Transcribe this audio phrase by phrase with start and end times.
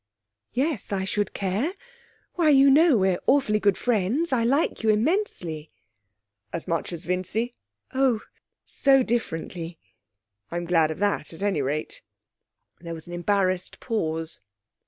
[0.51, 1.73] 'Yes, I should care.
[2.33, 5.69] Why, you know we're awfully good friends; I like you immensely.'
[6.51, 7.53] 'As much as Vincy?'
[7.93, 8.21] 'Oh!
[8.65, 9.77] So differently.'
[10.49, 12.01] 'I'm glad of that, at any rate!'
[12.79, 14.41] There was an embarrassed pause.